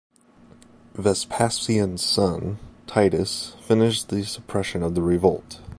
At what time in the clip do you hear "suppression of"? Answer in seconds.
4.25-4.95